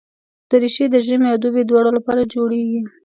دریشي 0.49 0.85
د 0.89 0.95
ژمي 1.05 1.27
او 1.31 1.37
دوبي 1.43 1.63
دواړو 1.69 1.89
لپاره 1.97 2.29
جوړېږي. 2.33 2.81